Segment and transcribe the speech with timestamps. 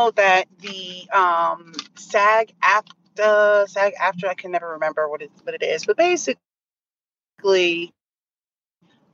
[0.00, 5.62] know that the um, SAG after SAG-AFTRA I can never remember what it what it
[5.62, 6.38] is, but basically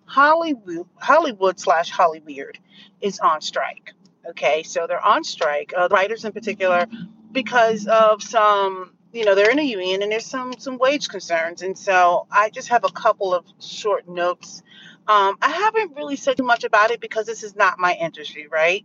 [0.05, 2.57] Hollywood Hollywood slash Hollyweird
[3.01, 3.93] is on strike.
[4.31, 5.73] Okay, so they're on strike.
[5.77, 6.87] Uh, writers in particular,
[7.33, 11.63] because of some you know they're in a union and there's some some wage concerns
[11.63, 14.63] and so i just have a couple of short notes
[15.07, 18.47] um, i haven't really said too much about it because this is not my industry
[18.49, 18.85] right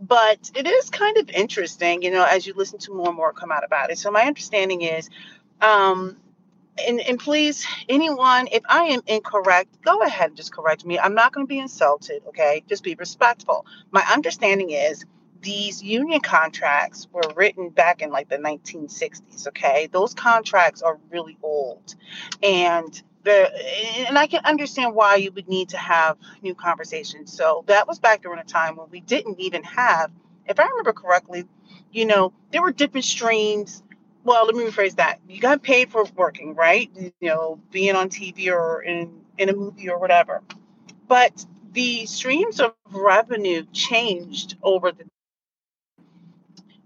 [0.00, 3.32] but it is kind of interesting you know as you listen to more and more
[3.32, 3.98] come out about it.
[3.98, 5.08] So my understanding is
[5.60, 6.16] um,
[6.86, 10.98] and, and please anyone if i am incorrect go ahead and just correct me.
[10.98, 12.62] I'm not going to be insulted okay?
[12.68, 13.66] Just be respectful.
[13.90, 15.04] My understanding is
[15.40, 19.88] these union contracts were written back in like the 1960s okay?
[19.90, 21.94] Those contracts are really old.
[22.42, 27.32] And and i can understand why you would need to have new conversations.
[27.32, 30.10] So that was back during a time when we didn't even have
[30.46, 31.44] if i remember correctly
[31.92, 33.82] you know there were different streams.
[34.24, 35.20] Well let me rephrase that.
[35.28, 36.90] You got paid for working right?
[36.96, 40.42] You know being on tv or in in a movie or whatever.
[41.08, 45.04] But the streams of revenue changed over the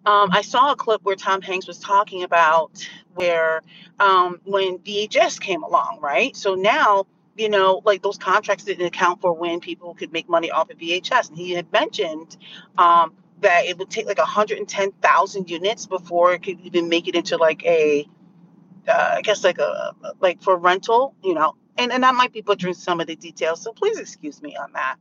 [0.07, 3.63] um, I saw a clip where Tom Hanks was talking about where
[3.99, 6.35] um, when VHS came along, right?
[6.37, 10.51] So now, you know, like those contracts didn't account for when people could make money
[10.51, 11.29] off of VHS.
[11.29, 12.37] And he had mentioned
[12.79, 17.37] um, that it would take like 110,000 units before it could even make it into
[17.37, 18.09] like a,
[18.89, 22.41] uh, I guess like a, like for rental, you know, and, and I might be
[22.43, 23.63] butchering some of the details.
[23.63, 24.97] So please excuse me on that.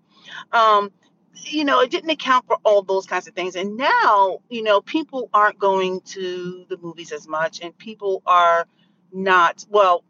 [1.35, 3.55] You know, it didn't account for all those kinds of things.
[3.55, 8.67] And now, you know, people aren't going to the movies as much and people are
[9.11, 10.03] not, well,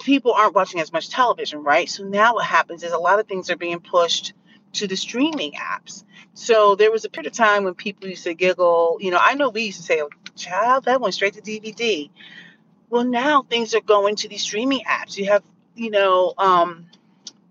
[0.00, 1.88] people aren't watching as much television, right?
[1.88, 4.32] So now what happens is a lot of things are being pushed
[4.74, 6.04] to the streaming apps.
[6.34, 9.34] So there was a period of time when people used to giggle, you know, I
[9.34, 10.02] know we used to say,
[10.36, 12.10] child, that went straight to DVD.
[12.90, 15.16] Well, now things are going to these streaming apps.
[15.16, 15.42] You have,
[15.74, 16.86] you know, um,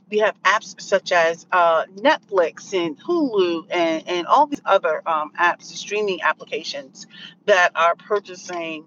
[0.09, 5.31] we have apps such as uh, Netflix and Hulu and, and all these other um,
[5.40, 7.07] apps, streaming applications
[7.45, 8.85] that are purchasing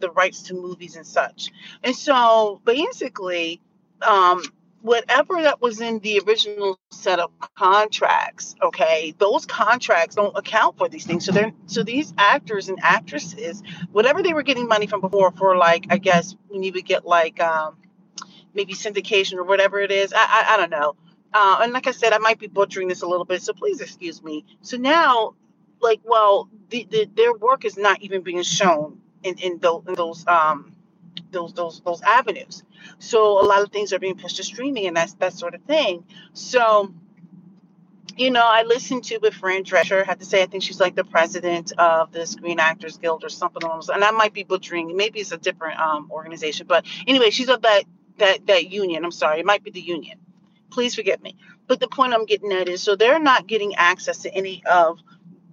[0.00, 1.52] the rights to movies and such.
[1.82, 3.60] And so basically,
[4.00, 4.42] um,
[4.82, 10.88] whatever that was in the original set of contracts, okay, those contracts don't account for
[10.88, 11.24] these things.
[11.24, 13.62] So they're so these actors and actresses,
[13.92, 17.06] whatever they were getting money from before for like, I guess when you would get
[17.06, 17.76] like um,
[18.54, 20.12] maybe syndication or whatever it is.
[20.12, 20.96] I, I, I don't know.
[21.34, 23.80] Uh, and like I said, I might be butchering this a little bit, so please
[23.80, 24.44] excuse me.
[24.60, 25.34] So now,
[25.80, 29.94] like, well, the, the, their work is not even being shown in, in, those, in
[29.94, 30.74] those um
[31.30, 32.62] those those those avenues.
[32.98, 35.62] So a lot of things are being pushed to streaming and that's that sort of
[35.62, 36.04] thing.
[36.32, 36.92] So
[38.16, 40.02] you know, I listened to with Fran Drescher.
[40.02, 43.24] I have to say, I think she's like the president of the Screen Actors Guild
[43.24, 43.62] or something.
[43.64, 44.96] And I might be butchering.
[44.96, 47.84] Maybe it's a different um, organization, but anyway, she's of that
[48.18, 49.04] that that union.
[49.04, 50.18] I'm sorry, it might be the union.
[50.70, 51.36] Please forgive me.
[51.68, 55.00] But the point I'm getting at is so they're not getting access to any of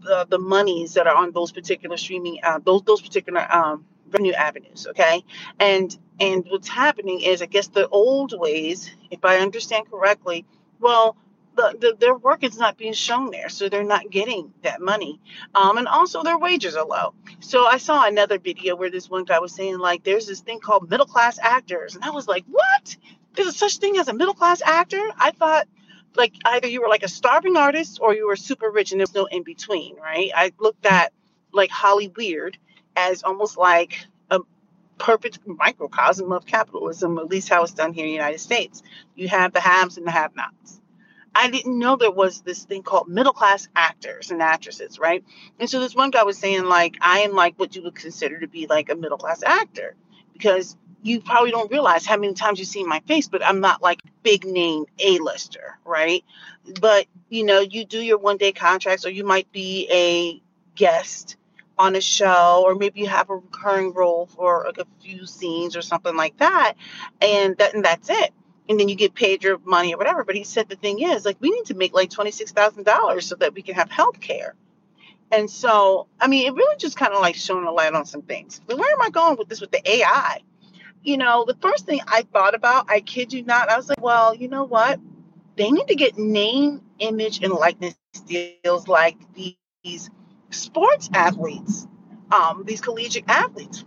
[0.04, 4.34] the, the monies that are on those particular streaming uh, those those particular um, revenue
[4.34, 4.88] avenues.
[4.92, 5.24] Okay,
[5.60, 10.46] and and what's happening is I guess the old ways, if I understand correctly,
[10.80, 11.18] well.
[11.58, 15.20] The, the, their work is not being shown there, so they're not getting that money.
[15.56, 17.14] Um, and also their wages are low.
[17.50, 20.60] So I saw another video where this one guy was saying like, there's this thing
[20.60, 22.96] called middle class actors, and I was like, what?
[23.34, 25.02] There's a such thing as a middle class actor?
[25.18, 25.68] I thought
[26.16, 29.16] like either you were like a starving artist or you were super rich, and there's
[29.16, 30.30] no in between, right?
[30.36, 31.12] I looked at
[31.52, 32.54] like Hollyweird
[32.96, 34.42] as almost like a
[35.00, 38.84] perfect microcosm of capitalism, at least how it's done here in the United States.
[39.16, 40.79] You have the haves and the have-nots.
[41.36, 45.24] I didn't know there was this thing called middle class actors and actresses, right?
[45.60, 48.40] And so this one guy was saying, like, I am like what you would consider
[48.40, 49.96] to be like a middle class actor
[50.34, 53.82] because you probably don't realize how many times you see my face, but I'm not
[53.82, 56.24] like big name A-lister, right?
[56.82, 60.42] But you know, you do your one day contracts, or you might be a
[60.76, 61.38] guest
[61.78, 65.78] on a show, or maybe you have a recurring role for like a few scenes
[65.78, 66.74] or something like that,
[67.22, 68.32] and that and that's it
[68.70, 70.24] and then you get paid your money or whatever.
[70.24, 72.86] But he said the thing is, like, we need to make like twenty six thousand
[72.86, 74.56] dollars so that we can have health care.
[75.32, 78.22] And so, I mean, it really just kind of like shone a light on some
[78.22, 78.62] things.
[78.66, 80.42] But where am I going with this with the AI?
[81.04, 84.02] You know, the first thing I thought about, I kid you not, I was like,
[84.02, 85.00] well, you know what?
[85.56, 87.96] They need to get name, image, and likeness
[88.26, 90.10] deals like these
[90.50, 91.88] sports athletes,
[92.32, 93.86] um, these collegiate athletes.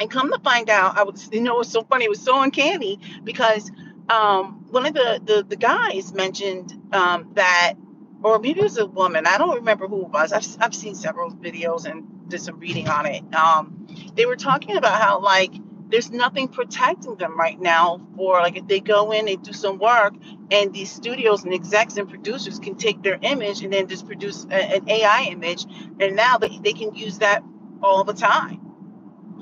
[0.00, 2.06] And come to find out, I was, you know, it was so funny.
[2.06, 3.70] It was so uncanny because
[4.08, 7.74] um, one of the, the, the guys mentioned um, that
[8.22, 9.26] or maybe it was a woman.
[9.26, 10.32] I don't remember who it was.
[10.32, 13.22] I've, I've seen several videos and did some reading on it.
[13.34, 15.52] Um, they were talking about how like
[15.90, 19.78] there's nothing protecting them right now for like if they go in and do some
[19.78, 20.14] work
[20.50, 24.46] and these studios and execs and producers can take their image and then just produce
[24.50, 25.66] a, an AI image
[26.00, 27.44] and now they, they can use that
[27.82, 28.63] all the time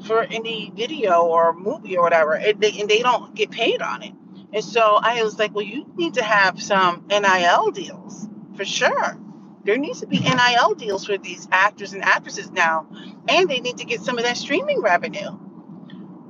[0.05, 4.03] for any video or movie or whatever and they, and they don't get paid on
[4.03, 4.13] it.
[4.53, 9.19] And so I was like, well, you need to have some NIL deals for sure.
[9.65, 12.87] There needs to be NIL deals for these actors and actresses now,
[13.29, 15.39] and they need to get some of that streaming revenue.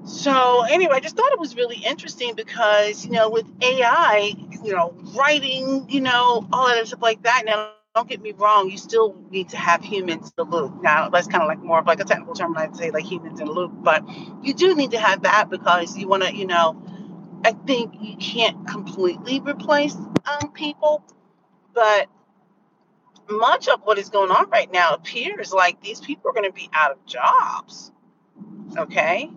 [0.05, 4.73] So anyway, I just thought it was really interesting because you know with AI, you
[4.73, 7.45] know, writing, you know, all that stuff like that.
[7.47, 10.83] Now, don't get me wrong, you still need to have humans in the loop.
[10.83, 12.57] Now, that's kind of like more of like a technical term.
[12.57, 14.03] I'd say like humans in the loop, but
[14.43, 16.83] you do need to have that because you want to, you know,
[17.45, 21.05] I think you can't completely replace um, people,
[21.75, 22.09] but
[23.29, 26.53] much of what is going on right now appears like these people are going to
[26.53, 27.93] be out of jobs.
[28.77, 29.31] Okay.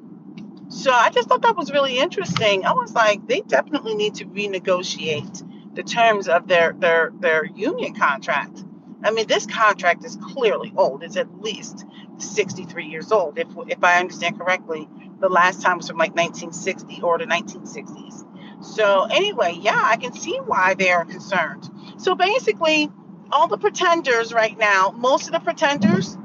[0.69, 2.65] So I just thought that was really interesting.
[2.65, 5.43] I was like, they definitely need to renegotiate
[5.75, 8.63] the terms of their their their union contract.
[9.03, 11.03] I mean, this contract is clearly old.
[11.03, 11.85] It's at least
[12.17, 14.87] 63 years old, if if I understand correctly.
[15.19, 18.25] The last time was from like 1960 or the 1960s.
[18.63, 21.69] So anyway, yeah, I can see why they are concerned.
[21.97, 22.89] So basically,
[23.31, 26.17] all the pretenders right now, most of the pretenders,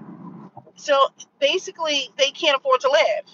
[0.76, 0.96] so
[1.41, 3.25] basically they can't afford to live.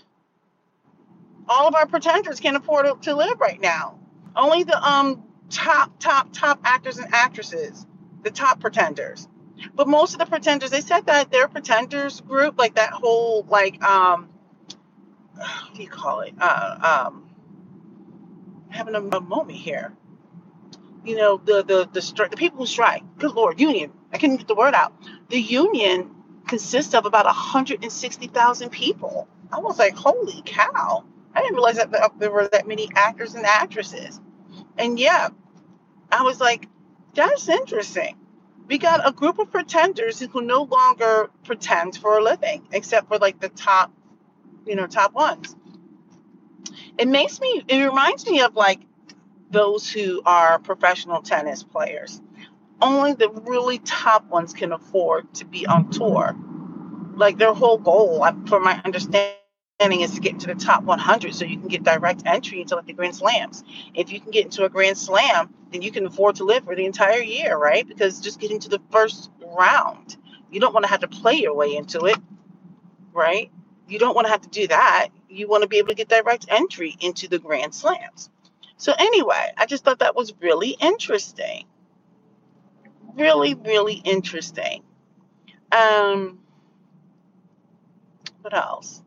[1.49, 3.99] All of our pretenders can't afford to live right now.
[4.35, 7.87] Only the um top, top, top actors and actresses,
[8.23, 9.29] the top pretenders.
[9.75, 13.83] But most of the pretenders, they said that their pretenders group, like that whole like
[13.85, 14.29] um
[15.37, 16.35] what do you call it?
[16.41, 17.25] Uh um
[18.71, 19.93] having a, a moment here
[21.05, 23.03] you know, the the the, stri- the people who strike.
[23.19, 23.93] Good Lord, union.
[24.13, 24.95] I couldn't get the word out.
[25.31, 26.11] The union
[26.49, 29.29] consists of about 160,000 people.
[29.53, 31.05] I was like, holy cow!
[31.35, 34.21] I didn't realize that there were that many actors and actresses.
[34.79, 35.29] And yeah,
[36.11, 36.69] I was like,
[37.15, 38.17] that's interesting.
[38.67, 43.19] We got a group of pretenders who no longer pretend for a living, except for
[43.19, 43.93] like the top,
[44.67, 45.55] you know, top ones.
[46.99, 48.81] It makes me, it reminds me of like
[49.51, 52.21] those who are professional tennis players.
[52.83, 56.37] Only the really top ones can afford to be on tour.
[57.15, 59.37] Like their whole goal, for my understanding,
[59.79, 62.87] is to get into the top 100 so you can get direct entry into like
[62.87, 63.63] the Grand Slams.
[63.95, 66.75] If you can get into a Grand Slam, then you can afford to live for
[66.75, 67.87] the entire year, right?
[67.87, 70.17] Because just getting to the first round,
[70.51, 72.17] you don't want to have to play your way into it,
[73.13, 73.51] right?
[73.87, 75.09] You don't want to have to do that.
[75.29, 78.31] You want to be able to get direct entry into the Grand Slams.
[78.79, 81.67] So, anyway, I just thought that was really interesting.
[83.15, 84.83] Really, really interesting.
[85.71, 86.39] Um,
[88.41, 89.03] what else?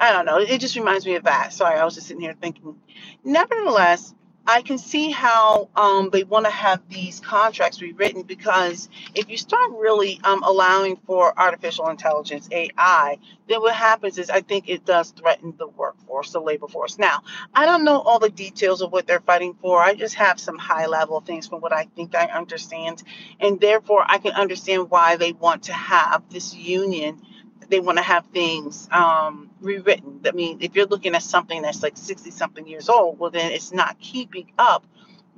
[0.00, 0.38] I don't know.
[0.38, 1.52] It just reminds me of that.
[1.52, 2.76] Sorry, I was just sitting here thinking.
[3.24, 4.14] Nevertheless,
[4.46, 9.36] I can see how um, they want to have these contracts rewritten because if you
[9.38, 13.18] start really um, allowing for artificial intelligence, AI,
[13.48, 16.98] then what happens is I think it does threaten the workforce, the labor force.
[16.98, 19.82] Now, I don't know all the details of what they're fighting for.
[19.82, 23.02] I just have some high level things from what I think I understand.
[23.40, 27.22] And therefore, I can understand why they want to have this union
[27.68, 30.20] they want to have things um, rewritten.
[30.26, 33.52] I mean, if you're looking at something that's like 60 something years old, well, then
[33.52, 34.86] it's not keeping up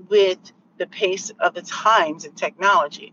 [0.09, 0.39] with
[0.79, 3.13] the pace of the times and technology.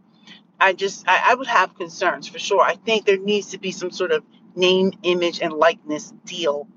[0.59, 2.61] I just, I, I would have concerns for sure.
[2.61, 4.23] I think there needs to be some sort of
[4.55, 6.67] name, image, and likeness deal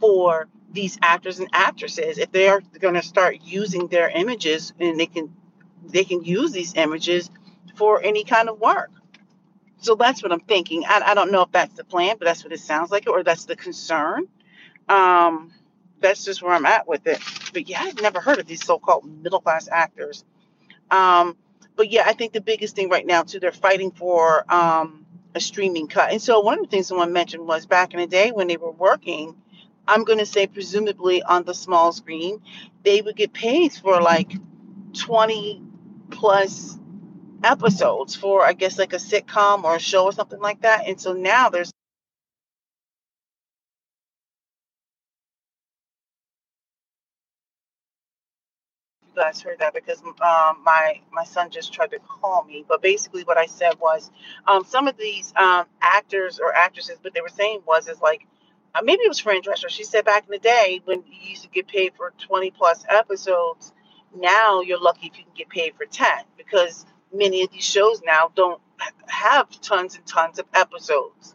[0.00, 4.98] for these actors and actresses if they are going to start using their images and
[4.98, 5.34] they can
[5.84, 7.30] they can use these images
[7.74, 8.90] for any kind of work
[9.80, 10.84] so that's what I'm thinking.
[10.86, 13.22] I, I don't know if that's the plan, but that's what it sounds like, or
[13.22, 14.26] that's the concern.
[14.88, 15.52] Um,
[16.00, 17.20] that's just where I'm at with it.
[17.52, 20.24] But yeah, I've never heard of these so-called middle class actors.
[20.90, 21.36] Um,
[21.76, 25.40] but yeah, I think the biggest thing right now too, they're fighting for um, a
[25.40, 26.10] streaming cut.
[26.10, 28.56] And so one of the things someone mentioned was back in the day when they
[28.56, 29.36] were working,
[29.86, 32.40] I'm going to say presumably on the small screen,
[32.84, 34.32] they would get paid for like
[34.98, 35.62] 20
[36.10, 36.78] plus
[37.44, 40.88] episodes for I guess like a sitcom or a show or something like that.
[40.88, 41.70] And so now there's
[49.16, 52.64] you guys heard that because um, my my son just tried to call me.
[52.68, 54.10] But basically, what I said was
[54.46, 58.26] um, some of these um, actors or actresses, what they were saying was is like
[58.74, 59.68] uh, maybe it was Fran Drescher.
[59.70, 62.84] She said back in the day when you used to get paid for 20 plus
[62.88, 63.72] episodes,
[64.16, 66.06] now you're lucky if you can get paid for 10
[66.36, 68.60] because many of these shows now don't
[69.06, 71.34] have tons and tons of episodes.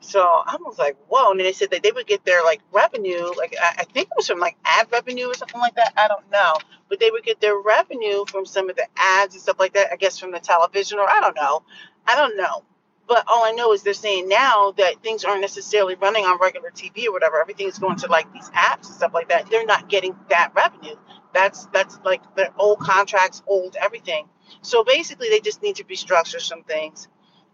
[0.00, 1.30] So I was like, whoa.
[1.30, 4.08] And then they said that they would get their like revenue, like I, I think
[4.08, 5.94] it was from like ad revenue or something like that.
[5.96, 6.54] I don't know.
[6.88, 9.92] But they would get their revenue from some of the ads and stuff like that,
[9.92, 11.62] I guess from the television or I don't know.
[12.06, 12.64] I don't know.
[13.06, 16.70] But all I know is they're saying now that things aren't necessarily running on regular
[16.70, 17.40] TV or whatever.
[17.40, 19.50] Everything's going to like these apps and stuff like that.
[19.50, 20.96] They're not getting that revenue.
[21.34, 24.26] That's that's like their old contracts, old everything.
[24.62, 27.08] So basically, they just need to restructure some things.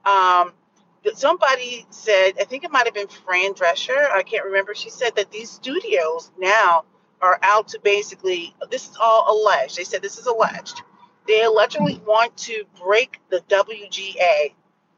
[0.05, 0.53] Um,
[1.15, 4.75] somebody said, I think it might have been Fran Drescher, I can't remember.
[4.75, 6.85] She said that these studios now
[7.21, 9.77] are out to basically, this is all alleged.
[9.77, 10.83] They said this is alleged.
[11.27, 14.55] They allegedly want to break the WGA.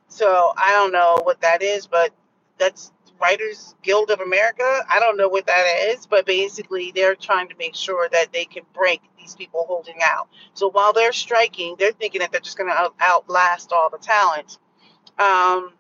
[0.09, 2.11] So I don't know what that is, but
[2.59, 4.85] that's Writers Guild of America.
[4.91, 8.45] I don't know what that is, but basically they're trying to make sure that they
[8.45, 10.29] can break these people holding out.
[10.55, 14.59] So while they're striking, they're thinking that they're just going to outlast all the talent.
[15.19, 15.73] Um,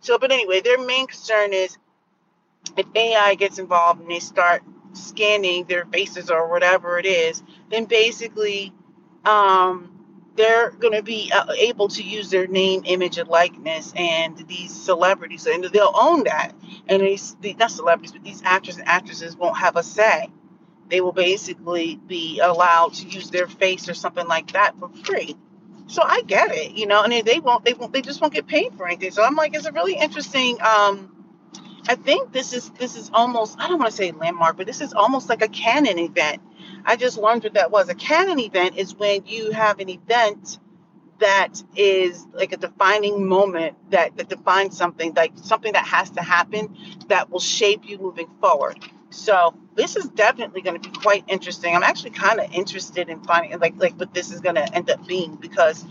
[0.00, 1.76] so, but anyway, their main concern is
[2.76, 4.62] if AI gets involved and they start
[4.94, 8.72] scanning their faces or whatever it is, then basically
[9.24, 9.97] um,
[10.38, 14.74] they're going to be uh, able to use their name, image, and likeness, and these
[14.74, 16.52] celebrities, and they'll own that.
[16.88, 20.30] And these, not celebrities, but these actors and actresses won't have a say.
[20.88, 25.36] They will basically be allowed to use their face or something like that for free.
[25.88, 28.46] So I get it, you know, and they won't, they won't, they just won't get
[28.46, 29.10] paid for anything.
[29.10, 30.58] So I'm like, it's a really interesting.
[30.62, 31.18] Um,
[31.88, 34.82] I think this is this is almost I don't want to say landmark, but this
[34.82, 36.42] is almost like a canon event.
[36.88, 37.90] I just learned what that was.
[37.90, 40.58] A canon event is when you have an event
[41.20, 46.22] that is like a defining moment that, that defines something, like something that has to
[46.22, 46.74] happen
[47.08, 48.78] that will shape you moving forward.
[49.10, 51.76] So this is definitely going to be quite interesting.
[51.76, 54.88] I'm actually kind of interested in finding like like what this is going to end
[54.88, 55.84] up being because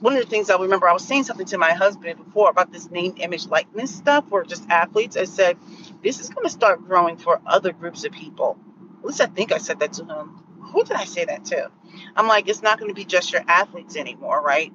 [0.00, 2.72] one of the things I remember I was saying something to my husband before about
[2.72, 5.16] this name, image, likeness stuff, or just athletes.
[5.16, 5.56] I said
[6.04, 8.56] this is going to start growing for other groups of people.
[9.00, 10.43] At least I think I said that to him.
[10.74, 11.70] Who did I say that to?
[12.16, 14.72] I'm like, it's not going to be just your athletes anymore, right?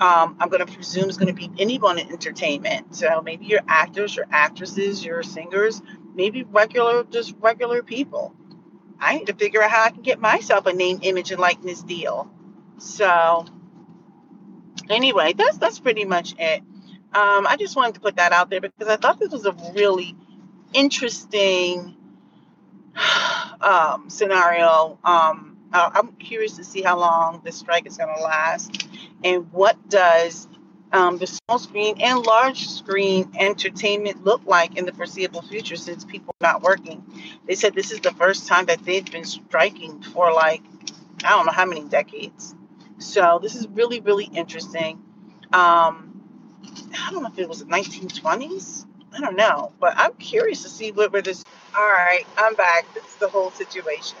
[0.00, 2.94] Um, I'm going to presume it's going to be anyone in entertainment.
[2.96, 5.82] So maybe your actors, your actresses, your singers,
[6.14, 8.34] maybe regular, just regular people.
[8.98, 11.82] I need to figure out how I can get myself a name, image, and likeness
[11.82, 12.30] deal.
[12.78, 13.46] So,
[14.88, 16.60] anyway, that's that's pretty much it.
[17.12, 19.52] Um, I just wanted to put that out there because I thought this was a
[19.74, 20.14] really
[20.74, 21.96] interesting
[23.60, 24.98] um, scenario.
[25.04, 28.88] Um, I'm curious to see how long this strike is going to last,
[29.22, 30.48] and what does
[30.92, 36.04] um, the small screen and large screen entertainment look like in the foreseeable future since
[36.04, 37.04] people are not working.
[37.46, 40.62] They said this is the first time that they've been striking for like,
[41.24, 42.54] I don't know how many decades.
[42.98, 45.02] So this is really, really interesting.
[45.52, 46.22] Um,
[46.92, 48.86] I don't know if it was the 1920s.
[49.14, 51.44] I don't know, but I'm curious to see what where this.
[51.76, 52.92] All right, I'm back.
[52.94, 54.18] This is the whole situation.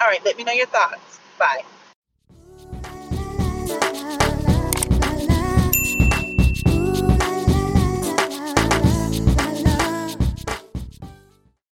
[0.00, 1.20] All right, let me know your thoughts.
[1.38, 1.62] Bye.